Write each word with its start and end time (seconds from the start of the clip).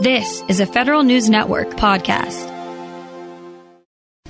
This 0.00 0.44
is 0.46 0.60
a 0.60 0.66
Federal 0.66 1.02
News 1.02 1.28
Network 1.28 1.70
podcast. 1.70 2.46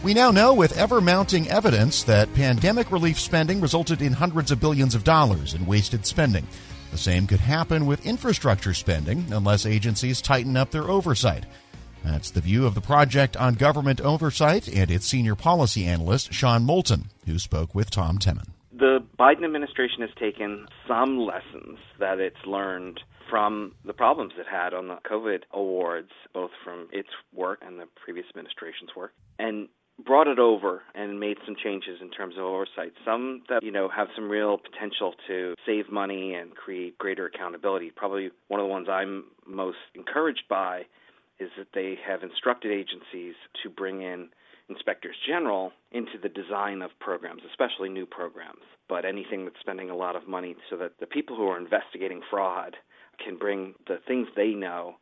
We 0.03 0.15
now 0.15 0.31
know 0.31 0.55
with 0.55 0.79
ever 0.79 1.03
mounting 1.03 1.47
evidence 1.51 2.05
that 2.05 2.33
pandemic 2.33 2.91
relief 2.91 3.21
spending 3.21 3.61
resulted 3.61 4.01
in 4.01 4.15
hundreds 4.15 4.51
of 4.51 4.61
billions 4.61 4.95
of 4.95 5.05
dollars 5.05 5.53
in 5.53 5.67
wasted 5.67 6.07
spending. 6.07 6.47
The 6.91 6.97
same 6.97 7.27
could 7.27 7.41
happen 7.41 7.85
with 7.85 8.07
infrastructure 8.07 8.73
spending 8.73 9.27
unless 9.31 9.67
agencies 9.67 10.23
tighten 10.23 10.57
up 10.57 10.71
their 10.71 10.89
oversight. 10.89 11.45
That's 12.03 12.31
the 12.31 12.41
view 12.41 12.65
of 12.65 12.75
the 12.75 12.81
Project 12.81 13.37
on 13.37 13.53
Government 13.53 14.01
Oversight 14.01 14.69
and 14.69 14.91
its 14.91 15.05
senior 15.05 15.35
policy 15.35 15.85
analyst, 15.85 16.33
Sean 16.33 16.65
Moulton, 16.65 17.11
who 17.27 17.39
spoke 17.39 17.75
with 17.75 17.91
Tom 17.91 18.19
Temin. 18.19 18.49
The 18.73 19.05
Biden 19.19 19.45
administration 19.45 20.01
has 20.01 20.11
taken 20.19 20.67
some 20.87 21.19
lessons 21.19 21.79
that 21.99 22.21
it's 22.21 22.47
learned 22.47 23.01
from 23.29 23.73
the 23.85 23.93
problems 23.93 24.33
it 24.39 24.47
had 24.51 24.75
on 24.75 24.89
the 24.89 24.99
COVID 25.11 25.41
awards, 25.53 26.11
both 26.33 26.51
from 26.65 26.89
its 26.93 27.09
work 27.35 27.61
and 27.65 27.79
the 27.79 27.87
previous 28.03 28.27
administration's 28.31 28.91
work, 28.97 29.13
and 29.39 29.69
brought 30.05 30.29
it 30.29 30.39
over 30.39 30.83
and 30.95 31.19
made 31.19 31.39
some 31.45 31.57
changes 31.63 31.99
in 32.01 32.11
terms 32.11 32.37
of 32.37 32.45
oversight. 32.45 32.93
Some 33.05 33.43
that, 33.49 33.63
you 33.63 33.73
know, 33.73 33.89
have 33.89 34.09
some 34.15 34.29
real 34.29 34.59
potential 34.59 35.15
to 35.27 35.55
save 35.67 35.91
money 35.91 36.35
and 36.35 36.55
create 36.55 36.99
greater 36.99 37.27
accountability. 37.27 37.91
Probably 37.95 38.31
one 38.47 38.61
of 38.61 38.65
the 38.65 38.71
ones 38.71 38.89
I'm 38.89 39.25
most 39.47 39.79
encouraged 39.95 40.45
by 40.49 40.83
is 41.41 41.51
that 41.59 41.69
they 41.75 41.97
have 42.07 42.23
instructed 42.23 42.73
agencies 42.73 43.35
to 43.63 43.71
bring 43.71 44.03
in 44.03 44.29
inspectors 44.69 45.17
general 45.27 45.73
into 45.93 46.19
the 46.23 46.29
design 46.29 46.83
of 46.83 46.91
programs, 47.01 47.43
especially 47.49 47.89
new 47.89 48.07
programs, 48.07 48.63
but 48.89 49.05
anything 49.05 49.45
that's 49.45 49.59
spending 49.61 49.89
a 49.91 49.97
lot 49.97 50.15
of 50.15 50.29
money 50.29 50.57
so 50.69 50.77
that 50.77 50.93
the 51.01 51.07
people 51.07 51.37
who 51.37 51.49
are 51.49 51.59
investigating 51.59 52.21
fraud 52.31 52.77
can 53.23 53.37
bring 53.37 53.75
the 53.87 53.99
things 54.07 54.29
they 54.37 54.51
know 54.51 54.97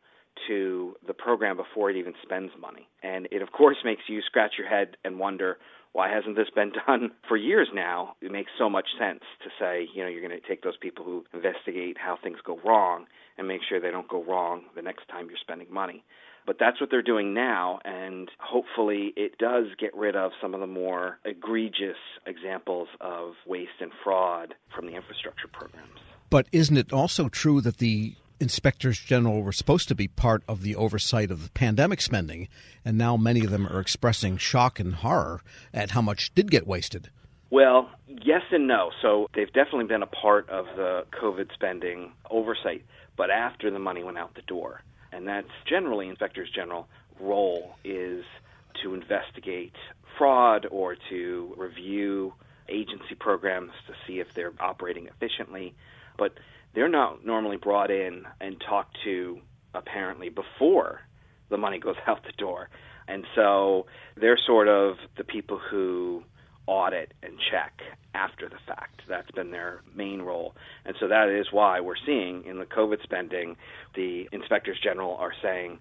to 0.47 0.95
the 1.05 1.13
program 1.13 1.57
before 1.57 1.89
it 1.89 1.97
even 1.97 2.13
spends 2.23 2.51
money. 2.59 2.87
And 3.01 3.27
it, 3.31 3.41
of 3.41 3.51
course, 3.51 3.77
makes 3.83 4.03
you 4.07 4.21
scratch 4.21 4.53
your 4.57 4.67
head 4.67 4.97
and 5.03 5.19
wonder 5.19 5.57
why 5.93 6.13
hasn't 6.13 6.35
this 6.35 6.49
been 6.53 6.71
done 6.87 7.11
for 7.27 7.35
years 7.35 7.69
now? 7.73 8.15
It 8.21 8.31
makes 8.31 8.51
so 8.57 8.69
much 8.69 8.85
sense 8.99 9.21
to 9.43 9.49
say, 9.59 9.87
you 9.93 10.03
know, 10.03 10.09
you're 10.09 10.27
going 10.27 10.39
to 10.39 10.47
take 10.47 10.61
those 10.61 10.77
people 10.77 11.03
who 11.03 11.25
investigate 11.33 11.97
how 11.97 12.17
things 12.21 12.37
go 12.45 12.59
wrong 12.63 13.05
and 13.37 13.47
make 13.47 13.61
sure 13.67 13.79
they 13.79 13.91
don't 13.91 14.07
go 14.07 14.23
wrong 14.23 14.63
the 14.75 14.81
next 14.81 15.07
time 15.07 15.27
you're 15.27 15.39
spending 15.41 15.73
money. 15.73 16.03
But 16.45 16.57
that's 16.59 16.79
what 16.79 16.89
they're 16.89 17.01
doing 17.01 17.33
now, 17.33 17.79
and 17.83 18.31
hopefully 18.39 19.11
it 19.17 19.37
does 19.37 19.65
get 19.77 19.93
rid 19.93 20.15
of 20.15 20.31
some 20.41 20.53
of 20.53 20.61
the 20.61 20.67
more 20.67 21.19
egregious 21.25 21.97
examples 22.25 22.87
of 23.01 23.33
waste 23.45 23.81
and 23.81 23.91
fraud 24.01 24.53
from 24.73 24.85
the 24.87 24.95
infrastructure 24.95 25.49
programs. 25.51 25.99
But 26.29 26.47
isn't 26.51 26.77
it 26.77 26.91
also 26.91 27.29
true 27.29 27.61
that 27.61 27.77
the 27.77 28.15
inspectors 28.39 28.99
general 28.99 29.41
were 29.41 29.51
supposed 29.51 29.87
to 29.87 29.95
be 29.95 30.07
part 30.07 30.43
of 30.47 30.61
the 30.61 30.75
oversight 30.75 31.31
of 31.31 31.43
the 31.43 31.49
pandemic 31.51 32.01
spending, 32.01 32.47
and 32.85 32.97
now 32.97 33.17
many 33.17 33.43
of 33.43 33.49
them 33.49 33.67
are 33.67 33.79
expressing 33.79 34.37
shock 34.37 34.79
and 34.79 34.95
horror 34.95 35.41
at 35.73 35.91
how 35.91 36.01
much 36.01 36.33
did 36.35 36.51
get 36.51 36.67
wasted? 36.67 37.09
Well, 37.49 37.89
yes 38.07 38.41
and 38.51 38.67
no. 38.67 38.91
So 39.01 39.29
they've 39.33 39.51
definitely 39.51 39.85
been 39.85 40.03
a 40.03 40.07
part 40.07 40.49
of 40.49 40.65
the 40.75 41.05
COVID 41.19 41.53
spending 41.53 42.11
oversight, 42.29 42.83
but 43.15 43.29
after 43.29 43.71
the 43.71 43.79
money 43.79 44.03
went 44.03 44.17
out 44.17 44.35
the 44.35 44.41
door. 44.41 44.81
And 45.11 45.27
that's 45.27 45.47
generally 45.65 46.09
inspectors 46.09 46.49
general 46.53 46.87
role 47.19 47.75
is 47.83 48.25
to 48.83 48.93
investigate 48.93 49.73
fraud 50.17 50.67
or 50.69 50.95
to 51.09 51.53
review 51.57 52.33
agency 52.69 53.15
programs 53.19 53.71
to 53.87 53.93
see 54.05 54.19
if 54.19 54.27
they're 54.35 54.53
operating 54.59 55.07
efficiently. 55.07 55.75
But 56.17 56.33
they're 56.73 56.89
not 56.89 57.25
normally 57.25 57.57
brought 57.57 57.91
in 57.91 58.23
and 58.39 58.61
talked 58.67 58.97
to 59.03 59.39
apparently 59.73 60.29
before 60.29 61.01
the 61.49 61.57
money 61.57 61.79
goes 61.87 61.95
out 62.05 62.23
the 62.23 62.33
door. 62.37 62.69
And 63.07 63.25
so 63.35 63.85
they're 64.15 64.39
sort 64.45 64.67
of 64.67 64.97
the 65.17 65.23
people 65.23 65.59
who 65.59 66.23
audit 66.67 67.13
and 67.23 67.33
check 67.51 67.81
after 68.13 68.49
the 68.49 68.57
fact. 68.67 69.01
That's 69.07 69.31
been 69.31 69.51
their 69.51 69.81
main 69.95 70.21
role. 70.21 70.53
And 70.85 70.95
so 70.99 71.07
that 71.07 71.29
is 71.29 71.47
why 71.51 71.79
we're 71.79 71.95
seeing 72.05 72.43
in 72.45 72.59
the 72.59 72.65
COVID 72.65 73.01
spending, 73.03 73.55
the 73.95 74.27
inspectors 74.31 74.77
general 74.83 75.15
are 75.15 75.31
saying, 75.41 75.79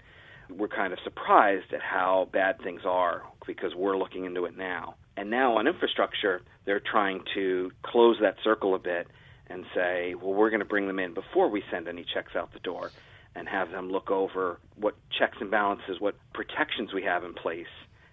we're 0.48 0.68
kind 0.68 0.92
of 0.92 1.00
surprised 1.02 1.72
at 1.72 1.82
how 1.82 2.28
bad 2.32 2.60
things 2.62 2.82
are 2.84 3.22
because 3.46 3.74
we're 3.74 3.96
looking 3.96 4.24
into 4.24 4.44
it 4.44 4.56
now. 4.56 4.94
And 5.16 5.30
now 5.30 5.56
on 5.56 5.66
infrastructure, 5.66 6.42
they're 6.64 6.80
trying 6.80 7.22
to 7.34 7.70
close 7.82 8.18
that 8.20 8.36
circle 8.44 8.74
a 8.74 8.78
bit 8.78 9.08
and 9.48 9.64
say, 9.74 10.14
well, 10.14 10.34
we're 10.34 10.50
going 10.50 10.60
to 10.60 10.66
bring 10.66 10.86
them 10.86 10.98
in 10.98 11.14
before 11.14 11.48
we 11.48 11.62
send 11.70 11.88
any 11.88 12.04
checks 12.12 12.34
out 12.36 12.52
the 12.52 12.58
door 12.60 12.90
and 13.34 13.48
have 13.48 13.70
them 13.70 13.90
look 13.90 14.10
over 14.10 14.58
what 14.76 14.94
checks 15.16 15.36
and 15.40 15.50
balances, 15.50 16.00
what 16.00 16.16
protections 16.32 16.92
we 16.92 17.02
have 17.02 17.22
in 17.24 17.34
place, 17.34 17.66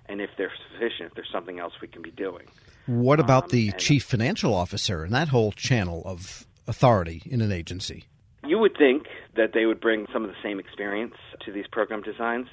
and 0.08 0.22
if 0.22 0.30
they're 0.38 0.52
sufficient, 0.72 1.10
if 1.10 1.14
there's 1.16 1.32
something 1.32 1.60
else 1.60 1.74
we 1.82 1.88
can 1.88 2.02
be 2.02 2.12
doing. 2.12 2.46
What 2.86 3.20
about 3.20 3.46
um, 3.46 3.50
the 3.52 3.72
chief 3.74 4.04
financial 4.04 4.54
officer 4.54 5.04
and 5.04 5.14
that 5.14 5.30
whole 5.30 5.54
channel 5.54 6.04
of 6.06 6.46
authority 6.68 7.24
in 7.26 7.42
an 7.42 7.52
agency? 7.52 8.04
You 8.46 8.60
would 8.60 8.78
think 8.78 9.08
that 9.38 9.52
they 9.54 9.66
would 9.66 9.80
bring 9.80 10.06
some 10.12 10.24
of 10.24 10.30
the 10.30 10.36
same 10.44 10.60
experience 10.60 11.16
to 11.46 11.52
these 11.52 11.66
program 11.72 12.02
designs, 12.02 12.48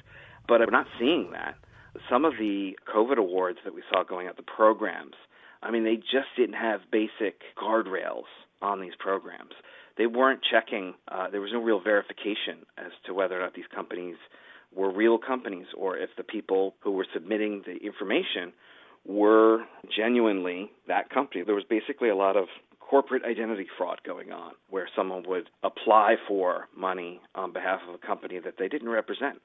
but 0.47 0.61
I'm 0.61 0.71
not 0.71 0.87
seeing 0.97 1.31
that. 1.31 1.55
Some 2.09 2.25
of 2.25 2.33
the 2.39 2.77
COVID 2.93 3.17
awards 3.17 3.59
that 3.65 3.73
we 3.73 3.83
saw 3.91 4.03
going 4.03 4.27
out, 4.27 4.37
the 4.37 4.43
programs, 4.43 5.15
I 5.61 5.71
mean, 5.71 5.83
they 5.83 5.97
just 5.97 6.29
didn't 6.37 6.55
have 6.55 6.81
basic 6.91 7.41
guardrails 7.57 8.29
on 8.61 8.81
these 8.81 8.93
programs. 8.97 9.51
They 9.97 10.07
weren't 10.07 10.41
checking, 10.49 10.93
uh, 11.07 11.29
there 11.29 11.41
was 11.41 11.51
no 11.53 11.61
real 11.61 11.81
verification 11.81 12.65
as 12.77 12.91
to 13.05 13.13
whether 13.13 13.37
or 13.37 13.41
not 13.41 13.53
these 13.53 13.65
companies 13.73 14.15
were 14.73 14.91
real 14.91 15.17
companies 15.17 15.67
or 15.77 15.97
if 15.97 16.09
the 16.17 16.23
people 16.23 16.75
who 16.79 16.91
were 16.91 17.05
submitting 17.13 17.63
the 17.65 17.75
information 17.85 18.53
were 19.05 19.65
genuinely 19.95 20.71
that 20.87 21.09
company. 21.09 21.43
There 21.43 21.55
was 21.55 21.65
basically 21.69 22.09
a 22.09 22.15
lot 22.15 22.37
of 22.37 22.45
corporate 22.79 23.23
identity 23.23 23.67
fraud 23.77 24.01
going 24.05 24.31
on 24.31 24.53
where 24.69 24.87
someone 24.95 25.23
would 25.27 25.49
apply 25.63 26.15
for 26.27 26.67
money 26.75 27.19
on 27.35 27.53
behalf 27.53 27.79
of 27.87 27.95
a 27.95 27.97
company 27.97 28.39
that 28.39 28.55
they 28.57 28.67
didn't 28.67 28.89
represent. 28.89 29.41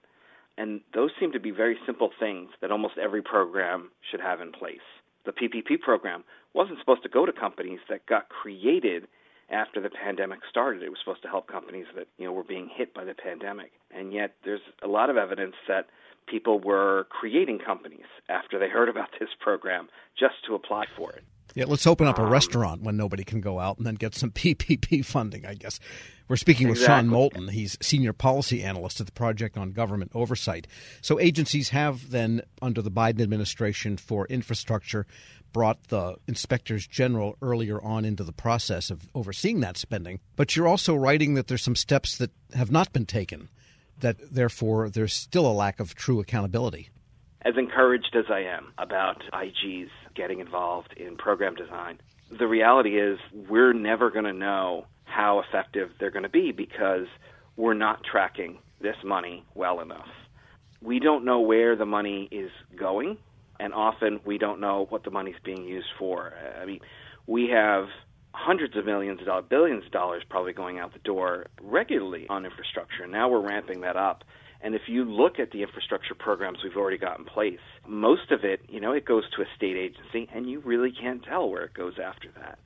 And 0.59 0.81
those 0.95 1.11
seem 1.21 1.33
to 1.33 1.41
be 1.41 1.51
very 1.51 1.77
simple 1.85 2.11
things 2.19 2.51
that 2.61 2.71
almost 2.71 2.95
every 2.99 3.23
program 3.23 3.91
should 4.11 4.21
have 4.21 4.41
in 4.41 4.53
place 4.53 4.81
the 5.27 5.33
PPP 5.33 5.81
program 5.81 6.25
wasn't 6.55 6.79
supposed 6.79 7.03
to 7.03 7.09
go 7.09 7.27
to 7.27 7.33
companies 7.33 7.81
that 7.91 8.07
got 8.07 8.29
created 8.31 9.09
after 9.51 9.81
the 9.81 9.91
pandemic 9.91 10.39
started. 10.49 10.83
It 10.83 10.89
was 10.89 10.99
supposed 11.05 11.23
to 11.23 11.29
help 11.29 11.49
companies 11.49 11.87
that 11.95 12.07
you 12.17 12.25
know 12.25 12.33
were 12.33 12.45
being 12.45 12.71
hit 12.75 12.95
by 12.95 13.05
the 13.05 13.15
pandemic, 13.15 13.73
and 13.91 14.13
yet 14.13 14.35
there's 14.45 14.63
a 14.83 14.89
lot 14.89 15.11
of 15.11 15.17
evidence 15.17 15.55
that 15.69 15.87
people 16.27 16.59
were 16.59 17.07
creating 17.11 17.59
companies 17.59 18.07
after 18.29 18.59
they 18.59 18.69
heard 18.69 18.89
about 18.89 19.09
this 19.21 19.29
program 19.41 19.89
just 20.19 20.35
to 20.47 20.55
apply 20.55 20.85
for 20.97 21.13
it. 21.13 21.23
Yeah, 21.55 21.65
let's 21.69 21.87
open 21.87 22.07
up 22.07 22.19
a 22.19 22.23
um, 22.25 22.31
restaurant 22.31 22.83
when 22.83 22.97
nobody 22.97 23.25
can 23.25 23.41
go 23.41 23.59
out 23.59 23.79
and 23.79 23.87
then 23.87 23.95
get 23.95 24.15
some 24.15 24.31
PPP 24.33 25.05
funding, 25.05 25.47
I 25.47 25.55
guess. 25.55 25.81
We're 26.29 26.37
speaking 26.37 26.69
with 26.69 26.79
exactly. 26.79 27.03
Sean 27.03 27.09
Moulton. 27.09 27.49
He's 27.49 27.79
senior 27.81 28.13
policy 28.13 28.63
analyst 28.63 29.01
at 29.01 29.07
the 29.07 29.13
Project 29.13 29.57
on 29.57 29.71
Government 29.71 30.11
Oversight. 30.15 30.67
So 31.01 31.21
agencies 31.21 31.69
have 31.69 32.11
then, 32.11 32.43
under 32.61 32.83
the 32.83 32.91
Biden 32.91 33.21
administration 33.21 33.97
for 33.97 34.27
infrastructure, 34.27 35.07
brought 35.53 35.85
the 35.85 36.17
inspectors 36.27 36.87
general 36.87 37.37
earlier 37.41 37.81
on 37.81 38.05
into 38.05 38.25
the 38.25 38.33
process 38.33 38.91
of 38.91 39.09
overseeing 39.15 39.61
that 39.61 39.77
spending. 39.77 40.21
But 40.35 40.57
you're 40.57 40.69
also 40.69 40.95
writing 40.95 41.35
that 41.35 41.47
there's 41.47 41.63
some 41.63 41.77
steps 41.77 42.19
that 42.19 42.31
have 42.55 42.71
not 42.71 42.93
been 42.93 43.07
taken, 43.07 43.49
that 44.01 44.17
therefore 44.31 44.91
there's 44.91 45.15
still 45.15 45.47
a 45.47 45.55
lack 45.55 45.81
of 45.81 45.95
true 45.95 46.21
accountability. 46.21 46.91
As 47.43 47.55
encouraged 47.57 48.17
as 48.19 48.25
I 48.29 48.41
am 48.41 48.73
about 48.77 49.23
IGs 49.33 49.89
getting 50.17 50.41
involved 50.41 50.95
in 50.97 51.17
program 51.17 51.55
design, 51.55 51.99
the 52.37 52.47
reality 52.47 52.99
is 52.99 53.19
we're 53.49 53.73
never 53.73 54.11
going 54.11 54.25
to 54.25 54.33
know 54.33 54.87
how 55.05 55.41
effective 55.41 55.91
they're 55.99 56.11
going 56.11 56.25
to 56.25 56.29
be 56.29 56.53
because 56.53 57.07
we're 57.57 57.75
not 57.75 58.03
tracking 58.05 58.59
this 58.81 58.97
money 59.05 59.45
well 59.55 59.81
enough. 59.81 60.09
We 60.83 60.99
don't 61.01 61.25
know 61.25 61.41
where 61.41 61.77
the 61.77 61.87
money 61.87 62.29
is 62.31 62.51
going, 62.79 63.17
and 63.59 63.73
often 63.73 64.21
we 64.25 64.39
don't 64.39 64.61
know 64.61 64.87
what 64.91 65.05
the 65.05 65.11
money's 65.11 65.37
being 65.45 65.65
used 65.65 65.89
for. 65.99 66.35
I 66.61 66.67
mean, 66.67 66.81
we 67.27 67.49
have 67.49 67.87
hundreds 68.33 68.77
of 68.77 68.85
millions 68.85 69.21
of 69.21 69.27
dollars, 69.27 69.47
billions 69.49 69.87
of 69.87 69.93
dollars 69.93 70.23
probably 70.29 70.53
going 70.53 70.79
out 70.79 70.93
the 70.93 70.99
door 70.99 71.47
regularly 71.63 72.27
on 72.29 72.45
infrastructure. 72.45 73.07
Now 73.07 73.29
we're 73.29 73.41
ramping 73.41 73.81
that 73.81 73.97
up. 73.97 74.25
And 74.63 74.75
if 74.75 74.83
you 74.89 75.05
look 75.05 75.39
at 75.39 75.51
the 75.51 75.63
infrastructure 75.63 76.15
programs 76.15 76.59
we've 76.65 76.77
already 76.77 76.99
got 76.99 77.19
in 77.19 77.25
place, 77.25 77.61
most 77.87 78.31
of 78.31 78.45
it, 78.45 78.61
you 78.69 78.81
know, 78.81 78.93
it 78.93 79.05
goes 79.05 79.25
to 79.37 79.43
a 79.43 79.47
state 79.57 79.77
agency, 79.77 80.29
and 80.35 80.49
you 80.49 80.61
really 80.61 80.93
can't 80.93 81.23
tell 81.23 81.49
where 81.49 81.65
it 81.65 81.75
goes 81.75 81.95
after 82.03 82.29
that. 82.41 82.59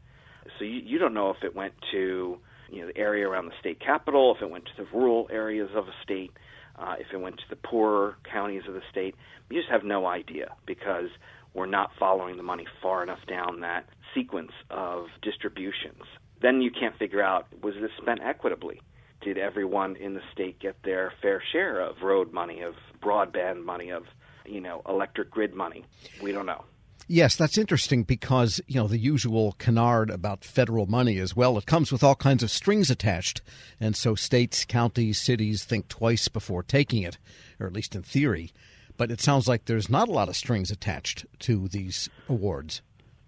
So 0.58 0.64
you, 0.64 0.81
you 0.84 0.98
don't 0.98 1.14
know 1.14 1.31
if 1.31 1.42
it 1.42 1.54
went 1.54 1.75
to 1.92 2.38
you 2.70 2.81
know 2.81 2.87
the 2.87 2.96
area 2.96 3.28
around 3.28 3.46
the 3.46 3.58
state 3.60 3.81
capital, 3.81 4.34
if 4.37 4.42
it 4.42 4.50
went 4.50 4.66
to 4.66 4.82
the 4.82 4.88
rural 4.92 5.28
areas 5.31 5.70
of 5.75 5.88
a 5.88 5.94
state, 6.02 6.31
uh, 6.78 6.94
if 6.98 7.06
it 7.12 7.20
went 7.20 7.37
to 7.38 7.44
the 7.50 7.56
poorer 7.56 8.16
counties 8.31 8.62
of 8.69 8.75
the 8.75 8.82
state. 8.90 9.14
You 9.50 9.58
just 9.58 9.70
have 9.70 9.84
no 9.84 10.06
idea 10.06 10.50
because 10.66 11.08
we're 11.54 11.66
not 11.66 11.90
following 11.98 12.37
the 12.37 12.42
money 12.42 12.66
far 12.81 13.02
enough 13.02 13.19
down 13.28 13.60
that 13.60 13.87
sequence 14.14 14.52
of 14.70 15.06
distributions. 15.22 16.02
Then 16.40 16.62
you 16.62 16.70
can't 16.70 16.96
figure 16.96 17.22
out 17.22 17.46
was 17.62 17.75
this 17.81 17.90
spent 18.00 18.20
equitably? 18.22 18.81
Did 19.20 19.38
everyone 19.38 19.96
in 19.96 20.14
the 20.14 20.22
state 20.32 20.58
get 20.58 20.82
their 20.82 21.12
fair 21.20 21.43
share 21.52 21.81
of 21.81 22.02
road 22.02 22.32
money, 22.32 22.62
of 22.62 22.75
broadband 23.02 23.64
money, 23.64 23.90
of 23.90 24.05
you 24.46 24.61
know 24.61 24.82
electric 24.88 25.31
grid 25.31 25.55
money? 25.55 25.84
We 26.22 26.32
don't 26.32 26.46
know. 26.46 26.64
Yes, 27.12 27.34
that's 27.34 27.58
interesting 27.58 28.05
because, 28.05 28.61
you 28.69 28.76
know, 28.76 28.87
the 28.87 28.96
usual 28.96 29.56
canard 29.58 30.11
about 30.11 30.44
federal 30.44 30.87
money 30.87 31.19
as 31.19 31.34
well, 31.34 31.58
it 31.58 31.67
comes 31.67 31.90
with 31.90 32.05
all 32.05 32.14
kinds 32.14 32.44
of 32.44 32.52
strings 32.52 32.88
attached. 32.88 33.43
And 33.81 33.96
so 33.96 34.14
states, 34.14 34.64
counties, 34.64 35.20
cities 35.20 35.64
think 35.64 35.88
twice 35.88 36.28
before 36.28 36.62
taking 36.62 37.02
it, 37.02 37.19
or 37.58 37.66
at 37.66 37.73
least 37.73 37.96
in 37.96 38.05
theory. 38.05 38.52
But 38.96 39.11
it 39.11 39.20
sounds 39.20 39.49
like 39.49 39.64
there's 39.64 39.90
not 39.90 40.06
a 40.06 40.12
lot 40.12 40.28
of 40.28 40.37
strings 40.37 40.70
attached 40.70 41.26
to 41.40 41.66
these 41.66 42.08
awards. 42.28 42.81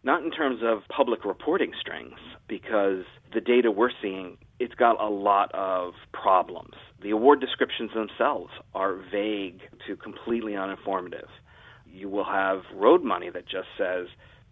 Not 0.04 0.22
in 0.22 0.30
terms 0.30 0.60
of 0.62 0.86
public 0.88 1.24
reporting 1.24 1.72
strings, 1.80 2.20
because 2.46 3.04
the 3.34 3.40
data 3.40 3.72
we're 3.72 3.90
seeing, 4.00 4.38
it's 4.62 4.74
got 4.74 5.00
a 5.00 5.08
lot 5.08 5.50
of 5.54 5.94
problems. 6.12 6.74
The 7.02 7.10
award 7.10 7.40
descriptions 7.40 7.90
themselves 7.94 8.50
are 8.74 8.96
vague 9.10 9.60
to 9.86 9.96
completely 9.96 10.52
uninformative 10.52 11.28
you 11.92 12.08
will 12.08 12.24
have 12.24 12.62
road 12.74 13.04
money 13.04 13.30
that 13.30 13.44
just 13.46 13.68
says 13.76 14.06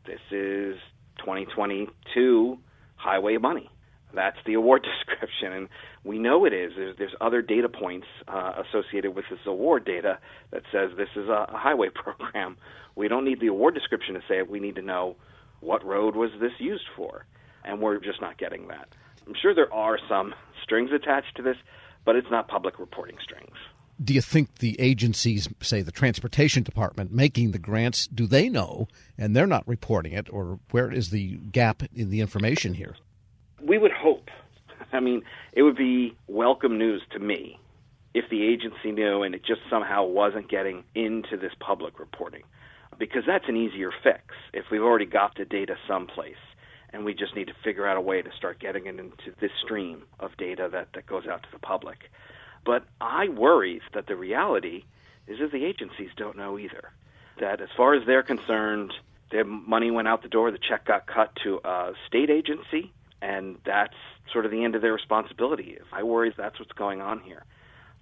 this 0.07 0.21
is 0.31 0.77
2022 1.19 2.59
highway 2.97 3.37
money. 3.39 3.71
That's 4.15 4.37
the 4.45 4.55
award 4.55 4.87
description, 5.09 5.53
and 5.53 5.69
we 6.05 6.19
know 6.19 6.45
it 6.45 6.53
is. 6.53 6.73
There's, 6.77 6.97
there's 6.99 7.15
other 7.21 7.43
data 7.43 7.69
points 7.69 8.07
uh, 8.29 8.63
associated 8.69 9.15
with 9.15 9.25
this 9.31 9.39
award 9.47 9.85
data 9.85 10.19
that 10.51 10.63
says 10.73 10.91
this 10.97 11.09
is 11.17 11.29
a, 11.29 11.47
a 11.53 11.57
highway 11.57 11.89
program. 11.95 12.57
We 12.97 13.09
don't 13.09 13.25
need 13.25 13.41
the 13.41 13.47
award 13.47 13.75
description 13.75 14.15
to 14.15 14.21
say 14.29 14.39
it. 14.39 14.51
We 14.51 14.61
need 14.61 14.75
to 14.77 14.83
know 14.83 15.17
what 15.61 15.85
road 15.85 16.17
was 16.17 16.31
this 16.41 16.53
used 16.59 16.87
for, 16.97 17.25
and 17.65 17.81
we're 17.81 17.99
just 18.01 18.21
not 18.21 18.39
getting 18.39 18.69
that. 18.69 18.89
I'm 19.31 19.37
sure 19.41 19.55
there 19.55 19.73
are 19.73 19.97
some 20.09 20.35
strings 20.61 20.91
attached 20.93 21.37
to 21.37 21.43
this, 21.43 21.57
but 22.05 22.17
it's 22.17 22.31
not 22.33 22.49
public 22.49 22.81
reporting 22.81 23.17
strings 23.23 23.55
do 24.03 24.15
you 24.15 24.23
think 24.23 24.59
the 24.59 24.81
agencies, 24.81 25.49
say 25.61 25.83
the 25.83 25.93
transportation 25.93 26.63
department, 26.63 27.13
making 27.13 27.51
the 27.51 27.59
grants, 27.59 28.07
do 28.07 28.27
they 28.27 28.49
know 28.49 28.89
and 29.19 29.37
they're 29.37 29.47
not 29.47 29.67
reporting 29.69 30.13
it, 30.13 30.27
or 30.33 30.59
where 30.71 30.91
is 30.91 31.11
the 31.11 31.37
gap 31.53 31.83
in 31.95 32.09
the 32.09 32.21
information 32.21 32.75
here? 32.75 32.97
We 33.63 33.77
would 33.77 33.93
hope. 33.93 34.31
I 34.93 35.01
mean, 35.01 35.23
it 35.53 35.63
would 35.63 35.77
be 35.77 36.17
welcome 36.29 36.79
news 36.79 37.03
to 37.13 37.19
me 37.19 37.59
if 38.15 38.25
the 38.31 38.43
agency 38.43 38.91
knew 38.91 39.23
and 39.23 39.35
it 39.35 39.45
just 39.45 39.61
somehow 39.69 40.05
wasn't 40.05 40.49
getting 40.49 40.83
into 40.95 41.37
this 41.37 41.53
public 41.61 41.99
reporting, 42.01 42.43
because 42.99 43.25
that's 43.27 43.49
an 43.49 43.57
easier 43.57 43.91
fix 44.03 44.23
if 44.55 44.65
we've 44.73 44.83
already 44.83 45.07
got 45.07 45.37
the 45.37 45.45
data 45.45 45.77
someplace 45.87 46.37
and 46.93 47.05
we 47.05 47.15
just 47.15 47.35
need 47.37 47.47
to 47.47 47.55
figure 47.65 47.87
out 47.87 47.97
a 47.97 48.01
way 48.01 48.23
to 48.23 48.31
start 48.37 48.59
getting 48.59 48.87
it 48.87 48.99
into 48.99 49.33
this 49.41 49.51
stream 49.63 50.03
of 50.19 50.37
data 50.37 50.69
that, 50.73 50.89
that 50.95 51.07
goes 51.07 51.27
out 51.27 51.43
to 51.43 51.49
the 51.53 51.59
public. 51.59 52.11
But 52.65 52.85
I 53.01 53.29
worry 53.29 53.81
that 53.95 54.07
the 54.07 54.17
reality 54.17 54.85
is 55.27 55.39
that 55.39 55.53
the 55.53 55.65
agencies 55.65 56.11
don't 56.17 56.37
know 56.37 56.59
either. 56.59 56.91
That 57.39 57.61
as 57.61 57.69
far 57.77 57.95
as 57.95 58.05
they're 58.07 58.23
concerned, 58.23 58.93
their 59.31 59.45
money 59.45 59.91
went 59.91 60.09
out 60.09 60.23
the 60.23 60.29
door, 60.29 60.51
the 60.51 60.59
check 60.59 60.85
got 60.85 61.07
cut 61.07 61.37
to 61.45 61.61
a 61.65 61.93
state 62.07 62.31
agency, 62.31 62.93
and 63.23 63.57
that's 63.65 63.95
sort 64.33 64.45
of 64.45 64.51
the 64.51 64.65
end 64.65 64.75
of 64.75 64.83
their 64.83 64.93
responsibility. 64.93 65.79
I 65.93 66.03
worry 66.03 66.33
that's 66.37 66.59
what's 66.59 66.73
going 66.73 67.01
on 67.01 67.21
here. 67.21 67.45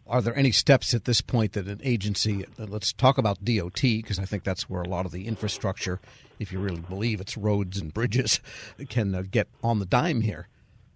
Are 0.08 0.22
there 0.22 0.36
any 0.36 0.52
steps 0.52 0.94
at 0.94 1.04
this 1.04 1.20
point 1.20 1.52
that 1.52 1.66
an 1.66 1.80
agency, 1.84 2.46
let's 2.56 2.92
talk 2.92 3.18
about 3.18 3.44
DOT, 3.44 3.82
because 3.82 4.18
I 4.18 4.24
think 4.24 4.42
that's 4.42 4.68
where 4.68 4.80
a 4.80 4.88
lot 4.88 5.04
of 5.04 5.12
the 5.12 5.26
infrastructure, 5.26 6.00
if 6.38 6.50
you 6.50 6.58
really 6.58 6.80
believe 6.80 7.20
it's 7.20 7.36
roads 7.36 7.78
and 7.78 7.92
bridges, 7.92 8.40
can 8.88 9.14
uh, 9.14 9.22
get 9.30 9.48
on 9.62 9.80
the 9.80 9.86
dime 9.86 10.22
here? 10.22 10.48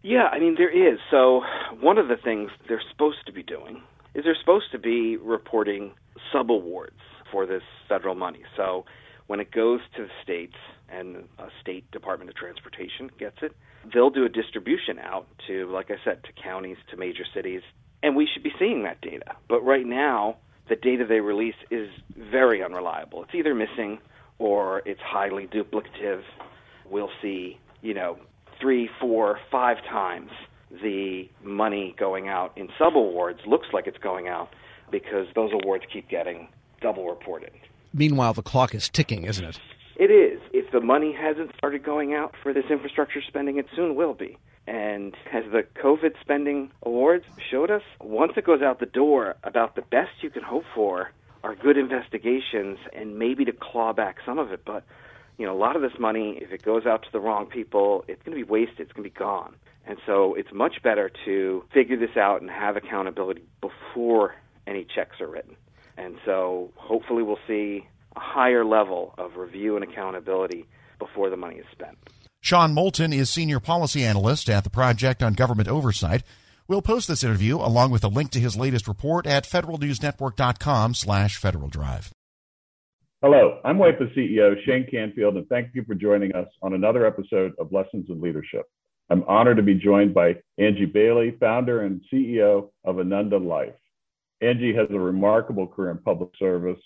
Yeah, 0.02 0.28
I 0.32 0.38
mean, 0.38 0.56
there 0.56 0.70
is. 0.70 0.98
So, 1.10 1.42
one 1.80 1.98
of 1.98 2.08
the 2.08 2.16
things 2.16 2.50
they're 2.68 2.82
supposed 2.90 3.18
to 3.26 3.32
be 3.32 3.42
doing 3.42 3.82
is 4.14 4.24
they're 4.24 4.36
supposed 4.40 4.72
to 4.72 4.78
be 4.78 5.16
reporting 5.16 5.92
subawards 6.34 6.90
for 7.30 7.46
this 7.46 7.62
federal 7.88 8.14
money. 8.14 8.42
So, 8.56 8.84
when 9.26 9.40
it 9.40 9.52
goes 9.52 9.80
to 9.96 10.02
the 10.02 10.10
states 10.22 10.56
and 10.88 11.28
a 11.38 11.48
state 11.60 11.88
Department 11.90 12.30
of 12.30 12.36
Transportation 12.36 13.10
gets 13.18 13.36
it, 13.42 13.54
they'll 13.92 14.10
do 14.10 14.24
a 14.24 14.28
distribution 14.28 14.98
out 14.98 15.26
to, 15.46 15.70
like 15.70 15.90
I 15.90 15.96
said, 16.04 16.24
to 16.24 16.32
counties, 16.42 16.78
to 16.90 16.96
major 16.96 17.24
cities, 17.32 17.62
and 18.02 18.16
we 18.16 18.28
should 18.32 18.42
be 18.42 18.52
seeing 18.58 18.82
that 18.84 19.00
data. 19.00 19.36
But 19.48 19.62
right 19.62 19.86
now, 19.86 20.36
the 20.68 20.76
data 20.76 21.04
they 21.06 21.20
release 21.20 21.54
is 21.70 21.88
very 22.16 22.62
unreliable. 22.62 23.22
It's 23.24 23.34
either 23.34 23.54
missing 23.54 23.98
or 24.38 24.82
it's 24.84 25.00
highly 25.00 25.46
duplicative. 25.46 26.22
We'll 26.90 27.10
see, 27.20 27.58
you 27.80 27.94
know, 27.94 28.18
three, 28.60 28.88
four, 29.00 29.38
five 29.50 29.78
times 29.88 30.30
the 30.82 31.28
money 31.42 31.94
going 31.98 32.28
out 32.28 32.56
in 32.56 32.68
sub 32.78 32.96
awards 32.96 33.40
looks 33.46 33.66
like 33.72 33.86
it's 33.86 33.98
going 33.98 34.28
out 34.28 34.48
because 34.90 35.26
those 35.34 35.50
awards 35.52 35.84
keep 35.92 36.08
getting 36.08 36.48
double 36.80 37.08
reported. 37.08 37.52
Meanwhile, 37.92 38.34
the 38.34 38.42
clock 38.42 38.74
is 38.74 38.88
ticking, 38.88 39.24
isn't 39.24 39.44
it? 39.44 39.60
It 39.96 40.10
is. 40.10 40.40
If 40.52 40.72
the 40.72 40.80
money 40.80 41.14
hasn't 41.18 41.54
started 41.56 41.84
going 41.84 42.14
out 42.14 42.34
for 42.42 42.52
this 42.54 42.64
infrastructure 42.70 43.20
spending, 43.26 43.58
it 43.58 43.66
soon 43.76 43.94
will 43.94 44.14
be. 44.14 44.38
And 44.66 45.14
as 45.32 45.44
the 45.50 45.64
COVID 45.82 46.14
spending 46.20 46.70
awards 46.82 47.24
showed 47.50 47.70
us, 47.70 47.82
once 48.00 48.32
it 48.36 48.44
goes 48.44 48.62
out 48.62 48.78
the 48.78 48.86
door, 48.86 49.36
about 49.42 49.74
the 49.74 49.82
best 49.82 50.10
you 50.20 50.30
can 50.30 50.42
hope 50.42 50.64
for 50.74 51.10
are 51.42 51.56
good 51.56 51.76
investigations 51.76 52.78
and 52.92 53.18
maybe 53.18 53.44
to 53.44 53.52
claw 53.52 53.92
back 53.92 54.18
some 54.24 54.38
of 54.38 54.52
it. 54.52 54.62
But 54.64 54.84
you 55.38 55.46
know, 55.46 55.54
a 55.54 55.58
lot 55.58 55.76
of 55.76 55.82
this 55.82 55.98
money, 55.98 56.38
if 56.40 56.52
it 56.52 56.62
goes 56.62 56.86
out 56.86 57.02
to 57.02 57.08
the 57.12 57.18
wrong 57.18 57.46
people, 57.46 58.04
it's 58.06 58.22
going 58.22 58.38
to 58.38 58.44
be 58.44 58.48
wasted. 58.48 58.80
It's 58.80 58.92
going 58.92 59.08
to 59.08 59.10
be 59.10 59.18
gone. 59.18 59.56
And 59.86 59.98
so 60.06 60.34
it's 60.34 60.52
much 60.52 60.82
better 60.82 61.10
to 61.24 61.64
figure 61.72 61.96
this 61.96 62.16
out 62.16 62.40
and 62.40 62.50
have 62.50 62.76
accountability 62.76 63.42
before 63.60 64.36
any 64.66 64.84
checks 64.84 65.20
are 65.20 65.26
written. 65.26 65.56
And 65.96 66.16
so 66.24 66.70
hopefully 66.76 67.22
we'll 67.22 67.38
see 67.48 67.86
a 68.14 68.20
higher 68.20 68.64
level 68.64 69.14
of 69.18 69.36
review 69.36 69.74
and 69.76 69.82
accountability 69.82 70.66
before 70.98 71.30
the 71.30 71.36
money 71.36 71.56
is 71.56 71.66
spent. 71.72 71.98
Sean 72.42 72.74
Moulton 72.74 73.12
is 73.12 73.30
senior 73.30 73.60
policy 73.60 74.02
analyst 74.02 74.50
at 74.50 74.64
the 74.64 74.68
Project 74.68 75.22
on 75.22 75.32
Government 75.32 75.68
Oversight. 75.68 76.24
We'll 76.66 76.82
post 76.82 77.06
this 77.06 77.22
interview 77.22 77.58
along 77.58 77.92
with 77.92 78.02
a 78.02 78.08
link 78.08 78.32
to 78.32 78.40
his 78.40 78.56
latest 78.56 78.88
report 78.88 79.28
at 79.28 79.44
federalnewsnetwork.com 79.44 80.94
slash 80.94 81.36
Federal 81.36 81.68
Drive. 81.68 82.10
Hello, 83.22 83.60
I'm 83.64 83.78
WEPA 83.78 84.12
CEO 84.16 84.56
Shane 84.66 84.88
Canfield, 84.90 85.36
and 85.36 85.48
thank 85.48 85.68
you 85.72 85.84
for 85.84 85.94
joining 85.94 86.34
us 86.34 86.48
on 86.62 86.74
another 86.74 87.06
episode 87.06 87.52
of 87.60 87.70
Lessons 87.70 88.06
in 88.08 88.20
Leadership. 88.20 88.64
I'm 89.08 89.22
honored 89.28 89.58
to 89.58 89.62
be 89.62 89.76
joined 89.76 90.12
by 90.12 90.34
Angie 90.58 90.86
Bailey, 90.86 91.36
founder 91.38 91.82
and 91.82 92.00
CEO 92.12 92.70
of 92.84 92.98
Ananda 92.98 93.38
Life. 93.38 93.74
Angie 94.40 94.74
has 94.74 94.88
a 94.90 94.98
remarkable 94.98 95.68
career 95.68 95.92
in 95.92 95.98
public 95.98 96.30
service, 96.40 96.80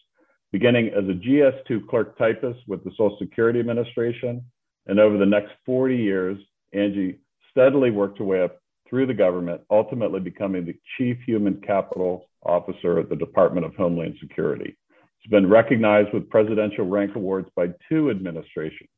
beginning 0.53 0.89
as 0.89 1.05
a 1.05 1.15
GS2 1.15 1.89
clerk 1.89 2.19
typist 2.19 2.61
with 2.69 2.85
the 2.85 2.91
Social 2.91 3.17
Security 3.19 3.59
Administration. 3.59 4.45
And 4.87 5.01
over 5.01 5.19
the 5.19 5.27
next 5.27 5.53
40 5.65 5.97
years, 5.97 6.39
Angie 6.73 7.19
steadily 7.51 7.91
worked 7.91 8.19
her 8.19 8.25
way 8.25 8.43
up 8.43 8.61
through 8.89 9.07
the 9.07 9.15
government, 9.15 9.61
ultimately 9.71 10.21
becoming 10.21 10.65
the 10.65 10.79
Chief 10.97 11.19
Human 11.27 11.61
Capital 11.61 12.29
Officer 12.45 13.01
at 13.01 13.09
the 13.09 13.17
Department 13.17 13.67
of 13.67 13.75
Homeland 13.75 14.17
Security. 14.21 14.77
She's 15.21 15.31
been 15.31 15.49
recognized 15.49 16.13
with 16.13 16.31
presidential 16.31 16.87
rank 16.87 17.17
awards 17.17 17.49
by 17.57 17.69
two 17.89 18.11
administrations 18.11 18.91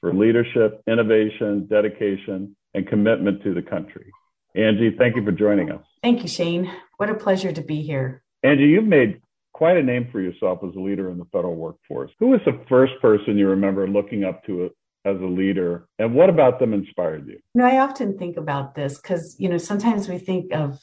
for 0.00 0.14
leadership, 0.14 0.82
innovation, 0.86 1.66
dedication, 1.68 2.54
and 2.74 2.86
commitment 2.86 3.42
to 3.42 3.54
the 3.54 3.62
country. 3.62 4.12
Angie, 4.54 4.94
thank 4.96 5.16
you 5.16 5.24
for 5.24 5.32
joining 5.32 5.72
us. 5.72 5.82
Thank 6.02 6.22
you, 6.22 6.28
Shane. 6.28 6.70
What 6.98 7.10
a 7.10 7.14
pleasure 7.14 7.52
to 7.52 7.62
be 7.62 7.82
here. 7.82 8.22
Angie, 8.44 8.64
you've 8.64 8.84
made 8.84 9.20
quite 9.52 9.76
a 9.76 9.82
name 9.82 10.08
for 10.12 10.20
yourself 10.20 10.60
as 10.62 10.74
a 10.76 10.80
leader 10.80 11.10
in 11.10 11.18
the 11.18 11.24
federal 11.32 11.56
workforce. 11.56 12.10
Who 12.20 12.28
was 12.28 12.40
the 12.44 12.60
first 12.68 12.92
person 13.00 13.38
you 13.38 13.48
remember 13.48 13.88
looking 13.88 14.24
up 14.24 14.44
to 14.44 14.70
as 15.04 15.20
a 15.20 15.26
leader, 15.26 15.86
and 15.98 16.14
what 16.14 16.30
about 16.30 16.58
them 16.58 16.72
inspired 16.72 17.26
you? 17.26 17.38
You 17.54 17.60
know, 17.62 17.66
I 17.66 17.78
often 17.78 18.16
think 18.18 18.36
about 18.36 18.74
this 18.74 18.96
because 18.96 19.36
you 19.38 19.48
know 19.48 19.58
sometimes 19.58 20.08
we 20.08 20.18
think 20.18 20.52
of 20.52 20.78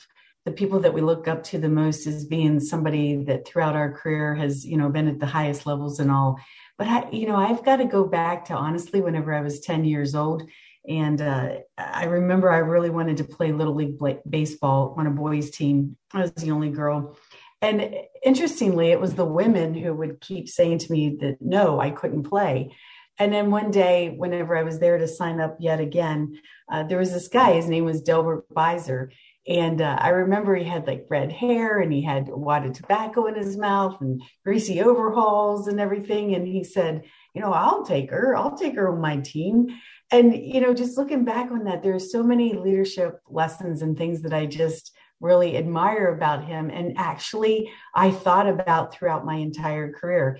the 0.45 0.51
people 0.51 0.79
that 0.79 0.93
we 0.93 1.01
look 1.01 1.27
up 1.27 1.43
to 1.43 1.59
the 1.59 1.69
most 1.69 2.07
as 2.07 2.25
being 2.25 2.59
somebody 2.59 3.23
that 3.25 3.47
throughout 3.47 3.75
our 3.75 3.91
career 3.91 4.35
has 4.35 4.65
you 4.65 4.77
know 4.77 4.89
been 4.89 5.07
at 5.07 5.19
the 5.19 5.25
highest 5.25 5.65
levels 5.65 5.99
and 5.99 6.11
all. 6.11 6.39
But 6.77 6.87
i 6.87 7.09
you 7.11 7.27
know 7.27 7.35
i've 7.35 7.63
got 7.63 7.77
to 7.77 7.85
go 7.85 8.05
back 8.05 8.45
to 8.45 8.53
honestly 8.53 9.01
whenever 9.01 9.33
i 9.33 9.41
was 9.41 9.59
10 9.59 9.85
years 9.85 10.15
old. 10.15 10.43
And 10.87 11.21
uh, 11.21 11.57
i 11.77 12.05
remember 12.05 12.51
i 12.51 12.57
really 12.57 12.89
wanted 12.89 13.17
to 13.17 13.23
play 13.23 13.51
little 13.51 13.75
league 13.75 13.99
baseball 14.29 14.95
on 14.97 15.07
a 15.07 15.11
boys 15.11 15.51
team. 15.51 15.97
I 16.13 16.21
was 16.21 16.33
the 16.33 16.51
only 16.51 16.69
girl. 16.69 17.17
And 17.63 17.93
interestingly 18.23 18.87
it 18.87 18.99
was 18.99 19.13
the 19.13 19.25
women 19.25 19.75
who 19.75 19.93
would 19.93 20.19
keep 20.21 20.49
saying 20.49 20.79
to 20.79 20.91
me 20.91 21.17
that 21.21 21.37
no 21.39 21.79
i 21.79 21.91
couldn't 21.91 22.23
play 22.23 22.75
and 23.19 23.31
then 23.31 23.51
one 23.51 23.71
day 23.71 24.13
whenever 24.17 24.57
i 24.57 24.63
was 24.63 24.79
there 24.79 24.97
to 24.97 25.07
sign 25.07 25.39
up 25.39 25.57
yet 25.59 25.79
again 25.79 26.39
uh, 26.71 26.83
there 26.83 26.97
was 26.97 27.11
this 27.11 27.27
guy 27.27 27.53
his 27.53 27.69
name 27.69 27.85
was 27.85 28.01
delbert 28.01 28.47
beiser 28.53 29.09
and 29.47 29.81
uh, 29.81 29.97
I 29.99 30.09
remember 30.09 30.55
he 30.55 30.65
had 30.65 30.85
like 30.85 31.07
red 31.09 31.31
hair 31.31 31.79
and 31.79 31.91
he 31.91 32.01
had 32.01 32.29
a 32.29 32.37
wad 32.37 32.65
of 32.65 32.73
tobacco 32.73 33.25
in 33.25 33.35
his 33.35 33.57
mouth 33.57 33.99
and 33.99 34.21
greasy 34.45 34.81
overalls 34.81 35.67
and 35.67 35.79
everything. 35.79 36.35
And 36.35 36.47
he 36.47 36.63
said, 36.63 37.03
you 37.33 37.41
know, 37.41 37.51
I'll 37.51 37.83
take 37.83 38.11
her. 38.11 38.35
I'll 38.35 38.55
take 38.55 38.75
her 38.75 38.91
on 38.91 39.01
my 39.01 39.17
team. 39.17 39.67
And, 40.11 40.35
you 40.35 40.61
know, 40.61 40.73
just 40.73 40.97
looking 40.97 41.25
back 41.25 41.49
on 41.49 41.63
that, 41.63 41.81
there's 41.81 42.11
so 42.11 42.21
many 42.21 42.53
leadership 42.53 43.19
lessons 43.29 43.81
and 43.81 43.97
things 43.97 44.21
that 44.21 44.33
I 44.33 44.45
just 44.45 44.91
really 45.19 45.57
admire 45.57 46.13
about 46.13 46.45
him 46.45 46.69
and 46.69 46.97
actually 46.97 47.71
I 47.95 48.09
thought 48.09 48.47
about 48.47 48.93
throughout 48.93 49.25
my 49.25 49.35
entire 49.35 49.91
career. 49.91 50.39